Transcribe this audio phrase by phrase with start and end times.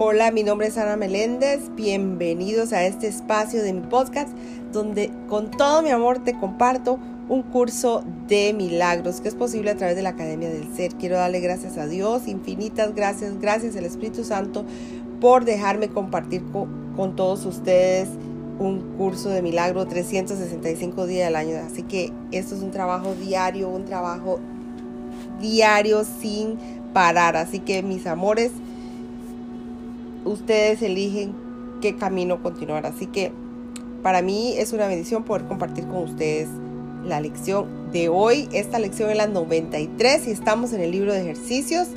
[0.00, 1.74] Hola, mi nombre es Ana Meléndez.
[1.74, 4.28] Bienvenidos a este espacio de mi podcast
[4.72, 9.76] donde con todo mi amor te comparto un curso de milagros que es posible a
[9.76, 10.94] través de la Academia del Ser.
[10.94, 14.64] Quiero darle gracias a Dios, infinitas gracias, gracias al Espíritu Santo
[15.20, 18.08] por dejarme compartir con, todos ustedes
[18.60, 21.56] un curso de milagro 365 días al año.
[21.66, 24.38] Así que esto es un trabajo diario, un trabajo
[25.40, 26.56] diario sin
[26.92, 27.36] parar.
[27.36, 28.52] Así que mis amores,
[30.28, 31.34] ustedes eligen
[31.80, 32.86] qué camino continuar.
[32.86, 33.32] Así que
[34.02, 36.48] para mí es una bendición poder compartir con ustedes
[37.04, 38.48] la lección de hoy.
[38.52, 41.88] Esta lección es la 93 y estamos en el libro de ejercicios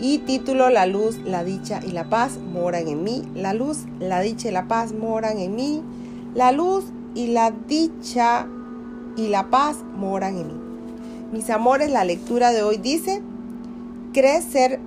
[0.00, 3.22] y título La luz, la dicha y la paz moran en mí.
[3.34, 5.82] La luz, la dicha y la paz moran en mí.
[6.34, 6.84] La luz
[7.14, 8.46] y la dicha
[9.16, 10.60] y la paz moran en mí.
[11.32, 13.22] Mis amores, la lectura de hoy dice,
[14.12, 14.80] crees ser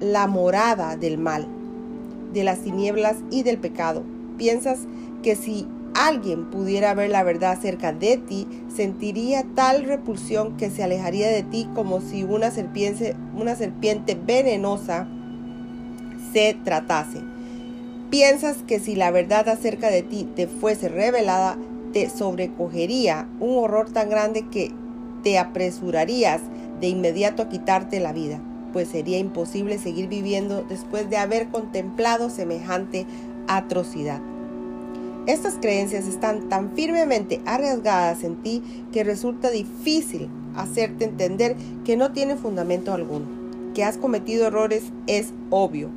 [0.00, 1.46] la morada del mal,
[2.34, 4.02] de las tinieblas y del pecado.
[4.36, 4.80] Piensas
[5.22, 10.82] que si alguien pudiera ver la verdad acerca de ti, sentiría tal repulsión que se
[10.82, 15.08] alejaría de ti como si una serpiente, una serpiente venenosa
[16.32, 17.20] se tratase.
[18.10, 21.56] Piensas que si la verdad acerca de ti te fuese revelada,
[21.92, 24.72] te sobrecogería un horror tan grande que
[25.22, 26.42] te apresurarías
[26.80, 28.40] de inmediato a quitarte la vida,
[28.74, 33.06] pues sería imposible seguir viviendo después de haber contemplado semejante
[33.46, 34.20] atrocidad.
[35.26, 42.10] Estas creencias están tan firmemente arriesgadas en ti que resulta difícil hacerte entender que no
[42.10, 43.26] tiene fundamento alguno.
[43.74, 45.90] Que has cometido errores es obvio.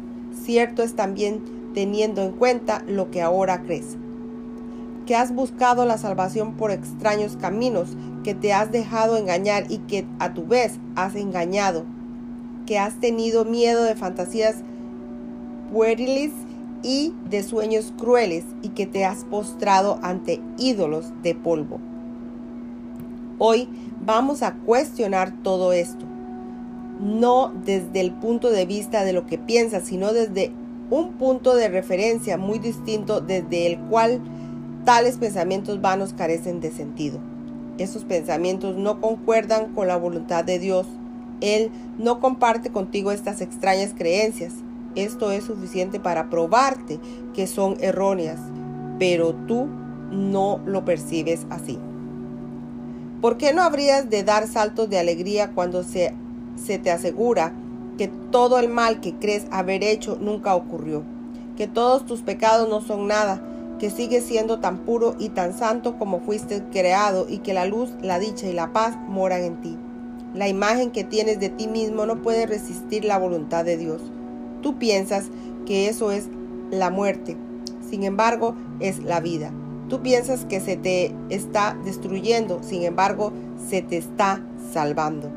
[0.45, 1.41] Cierto es también
[1.73, 3.97] teniendo en cuenta lo que ahora crees.
[5.07, 10.05] Que has buscado la salvación por extraños caminos, que te has dejado engañar y que
[10.19, 11.96] a tu vez has engañado.
[12.67, 14.57] Que has tenido miedo de fantasías
[15.73, 16.31] pueriles
[16.83, 21.79] y de sueños crueles y que te has postrado ante ídolos de polvo.
[23.39, 23.67] Hoy
[24.05, 26.05] vamos a cuestionar todo esto,
[26.99, 30.51] no desde el punto de vista de lo que piensas, sino desde
[30.89, 34.21] un punto de referencia muy distinto desde el cual
[34.85, 37.19] tales pensamientos vanos carecen de sentido.
[37.77, 40.87] Esos pensamientos no concuerdan con la voluntad de Dios.
[41.41, 44.53] Él no comparte contigo estas extrañas creencias
[44.97, 46.99] esto es suficiente para probarte
[47.35, 48.39] que son erróneas,
[48.97, 49.67] pero tú
[50.11, 51.77] no lo percibes así.
[53.21, 56.15] ¿Por qué no habrías de dar saltos de alegría cuando se,
[56.55, 57.53] se te asegura
[57.99, 61.03] que todo el mal que crees haber hecho nunca ocurrió?
[61.55, 63.39] Que todos tus pecados no son nada,
[63.77, 67.91] que sigues siendo tan puro y tan santo como fuiste creado y que la luz,
[68.01, 69.77] la dicha y la paz moran en ti.
[70.33, 74.01] La imagen que tienes de ti mismo no puede resistir la voluntad de Dios.
[74.61, 75.25] Tú piensas
[75.65, 76.27] que eso es
[76.71, 77.37] la muerte,
[77.89, 79.51] sin embargo es la vida.
[79.89, 83.31] Tú piensas que se te está destruyendo, sin embargo
[83.69, 84.41] se te está
[84.73, 85.31] salvando.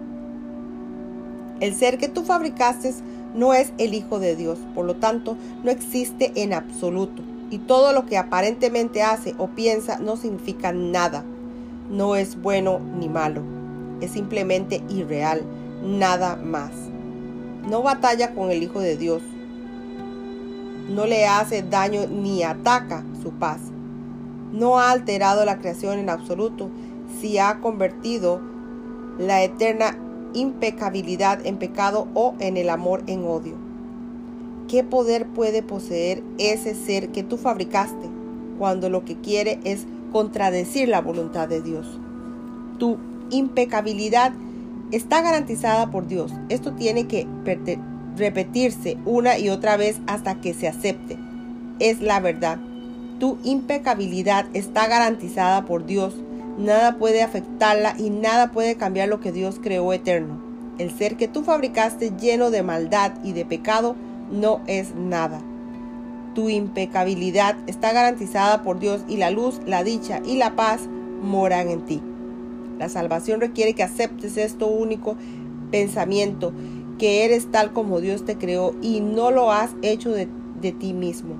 [1.60, 2.92] El ser que tú fabricaste
[3.34, 7.22] no es el Hijo de Dios, por lo tanto no existe en absoluto.
[7.50, 11.24] Y todo lo que aparentemente hace o piensa no significa nada.
[11.90, 13.59] No es bueno ni malo.
[14.00, 15.42] Es simplemente irreal,
[15.82, 16.70] nada más
[17.68, 19.22] no batalla con el Hijo de Dios,
[20.88, 23.60] no le hace daño ni ataca su paz.
[24.52, 26.68] No ha alterado la creación en absoluto
[27.20, 28.40] si ha convertido
[29.18, 29.96] la eterna
[30.34, 33.54] impecabilidad en pecado o en el amor en odio.
[34.68, 38.08] ¿Qué poder puede poseer ese ser que tú fabricaste
[38.58, 41.86] cuando lo que quiere es contradecir la voluntad de Dios?
[42.78, 42.96] Tu
[43.30, 44.32] impecabilidad
[44.92, 46.32] está garantizada por Dios.
[46.48, 47.26] Esto tiene que
[48.16, 51.18] repetirse una y otra vez hasta que se acepte.
[51.78, 52.58] Es la verdad.
[53.18, 56.14] Tu impecabilidad está garantizada por Dios.
[56.58, 60.40] Nada puede afectarla y nada puede cambiar lo que Dios creó eterno.
[60.78, 63.96] El ser que tú fabricaste lleno de maldad y de pecado
[64.30, 65.40] no es nada.
[66.34, 70.82] Tu impecabilidad está garantizada por Dios y la luz, la dicha y la paz
[71.22, 72.02] moran en ti.
[72.80, 75.14] La salvación requiere que aceptes esto único
[75.70, 76.54] pensamiento,
[76.98, 80.26] que eres tal como Dios te creó y no lo has hecho de,
[80.72, 81.34] ti mismo.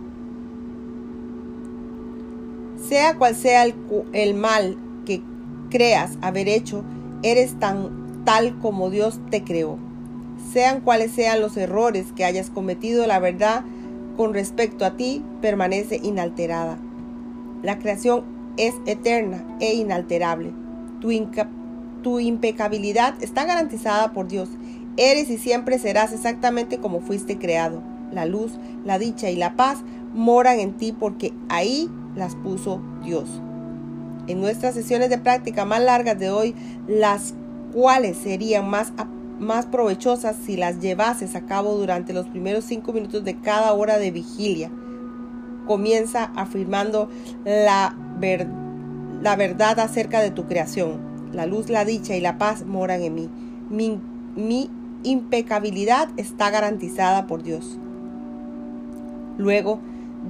[2.87, 3.75] Sea cual sea el,
[4.13, 4.77] el mal
[5.07, 5.23] que
[5.71, 6.85] creas haber hecho,
[7.23, 9.79] eres tan tal como Dios te creó.
[10.53, 13.65] Sean cuales sean los errores que hayas cometido, la verdad
[14.19, 16.77] con respecto a ti permanece inalterada.
[17.63, 18.25] La creación
[18.59, 20.60] es eterna e inalterable.
[21.01, 24.49] Tu, impecabilidad está garantizada por Dios.
[24.97, 27.83] Eres y siempre serás exactamente como fuiste creado.
[28.13, 28.53] la luz,
[28.85, 29.79] la dicha y la paz
[30.13, 33.41] moran en ti porque ahí las puso Dios.
[34.27, 36.55] En nuestras sesiones de práctica más largas de hoy,
[36.89, 37.35] las
[37.73, 38.93] cuales serían más,
[39.39, 43.99] más provechosas si las llevases a cabo durante los primeros cinco minutos de cada hora
[43.99, 44.71] de vigilia.
[45.67, 47.09] Comienza afirmando
[47.45, 47.95] la,
[49.23, 51.01] la verdad acerca de tu creación.
[51.33, 53.31] La luz, la dicha y la paz moran en mí.
[53.71, 54.71] Mi,
[55.03, 57.79] impecabilidad está garantizada por Dios.
[59.39, 59.81] Luego,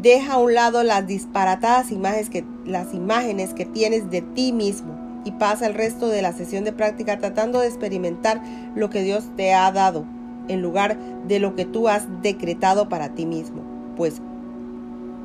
[0.01, 4.95] deja a un lado las disparatadas imágenes que, las imágenes que tienes de ti mismo
[5.25, 8.41] y pasa el resto de la sesión de práctica tratando de experimentar
[8.77, 10.05] lo que Dios te ha dado
[10.47, 10.97] en lugar
[11.27, 13.63] de lo que tú has decretado para ti mismo.
[13.97, 14.23] Pues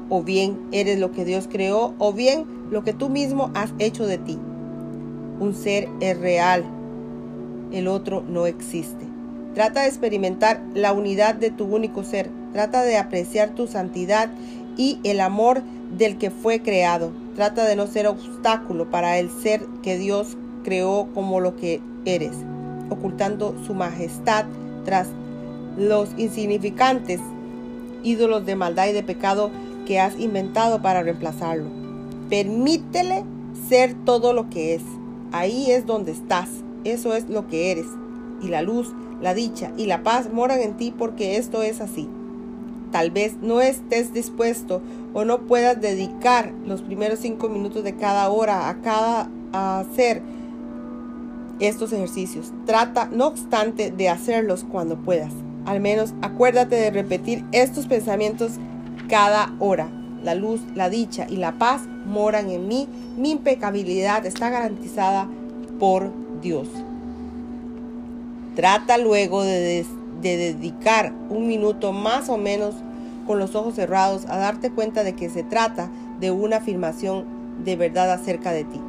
[0.09, 4.05] o bien eres lo que Dios creó o bien lo que tú mismo has hecho
[4.07, 4.37] de ti.
[5.39, 6.63] Un ser es real,
[7.71, 9.05] el otro no existe.
[9.53, 12.29] Trata de experimentar la unidad de tu único ser.
[12.53, 14.29] Trata de apreciar tu santidad
[14.77, 15.61] y el amor
[15.97, 17.11] del que fue creado.
[17.35, 22.33] Trata de no ser obstáculo para el ser que Dios creó como lo que eres,
[22.89, 24.45] ocultando su majestad
[24.83, 25.07] tras
[25.77, 27.19] los insignificantes
[28.03, 29.51] ídolos de maldad y de pecado
[29.85, 31.84] que has inventado para reemplazarlo.
[32.29, 33.23] Permítele
[33.67, 34.83] ser todo lo que es.
[35.31, 36.49] Ahí es donde estás.
[36.83, 37.87] Eso es lo que eres.
[38.41, 42.07] Y la luz, la dicha y la paz moran en ti porque esto es así.
[42.91, 44.81] Tal vez no estés dispuesto
[45.13, 50.21] o no puedas dedicar los primeros cinco minutos de cada hora a cada hacer
[51.59, 52.53] estos ejercicios.
[52.65, 55.33] Trata, no obstante, de hacerlos cuando puedas.
[55.65, 58.53] Al menos acuérdate de repetir estos pensamientos
[59.09, 59.89] cada hora.
[60.25, 62.87] La luz, la dicha y la paz moran en mí.
[63.15, 65.29] Mi impecabilidad está garantizada
[65.79, 66.11] por
[66.41, 66.67] Dios.
[68.55, 69.85] Trata luego de,
[70.21, 72.73] de dedicar un minuto más o menos
[73.27, 77.25] con los ojos cerrados a darte cuenta de que se trata de una afirmación
[77.63, 78.81] de verdad acerca de ti.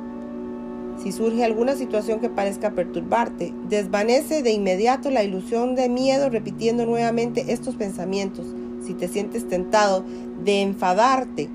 [1.02, 6.86] Si surge alguna situación que parezca perturbarte, desvanece de inmediato la ilusión de miedo repitiendo
[6.86, 8.46] nuevamente estos pensamientos.
[8.86, 10.04] Si te sientes tentado
[10.44, 11.48] de enfadarte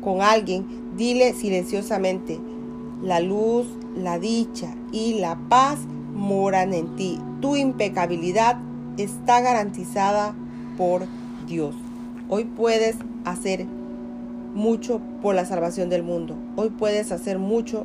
[0.00, 0.66] con alguien,
[0.96, 2.40] dile silenciosamente,
[3.02, 5.78] la luz, la dicha y la paz
[6.14, 7.18] moran en ti.
[7.42, 8.56] Tu impecabilidad
[8.96, 10.34] está garantizada
[10.78, 11.06] por
[11.46, 11.74] Dios.
[12.30, 13.66] Hoy puedes hacer
[14.54, 16.36] mucho por la salvación del mundo.
[16.56, 17.84] Hoy puedes hacer mucho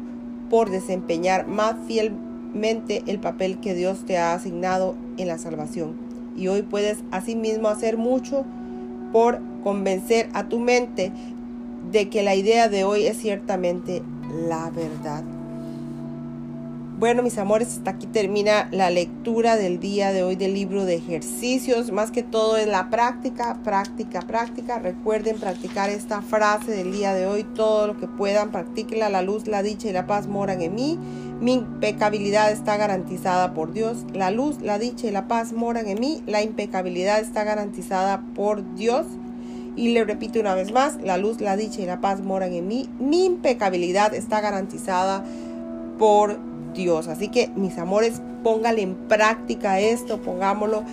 [0.49, 5.95] por desempeñar más fielmente el papel que Dios te ha asignado en la salvación.
[6.37, 8.45] Y hoy puedes asimismo hacer mucho
[9.11, 11.11] por convencer a tu mente
[11.91, 14.01] de que la idea de hoy es ciertamente
[14.47, 15.23] la verdad.
[16.99, 20.95] Bueno, mis amores, hasta aquí termina la lectura del día de hoy del libro de
[20.95, 21.93] ejercicios.
[21.93, 24.79] Más que todo es la práctica, práctica, práctica.
[24.79, 27.45] Recuerden practicar esta frase del día de hoy.
[27.45, 29.07] Todo lo que puedan, practíquenla.
[29.07, 30.99] La luz, la dicha y la paz moran en mí.
[31.39, 34.05] Mi impecabilidad está garantizada por Dios.
[34.13, 36.21] La luz, la dicha y la paz moran en mí.
[36.27, 39.05] La impecabilidad está garantizada por Dios.
[39.77, 42.67] Y le repito una vez más, la luz, la dicha y la paz moran en
[42.67, 42.89] mí.
[42.99, 45.23] Mi impecabilidad está garantizada
[45.97, 47.07] por Dios Dios.
[47.07, 50.83] Así que mis amores, póngale en práctica esto, pongámoslo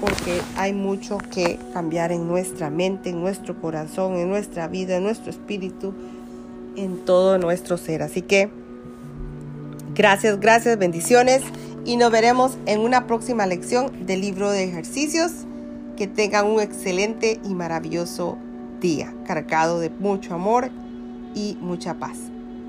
[0.00, 5.04] porque hay mucho que cambiar en nuestra mente, en nuestro corazón, en nuestra vida, en
[5.04, 5.94] nuestro espíritu,
[6.76, 8.02] en todo nuestro ser.
[8.02, 8.50] Así que
[9.94, 11.42] gracias, gracias, bendiciones
[11.84, 15.32] y nos veremos en una próxima lección del libro de ejercicios.
[15.96, 18.36] Que tengan un excelente y maravilloso
[18.80, 20.70] día, cargado de mucho amor
[21.36, 22.18] y mucha paz.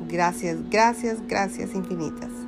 [0.08, 2.45] Gracias, gracias, gracias infinitas.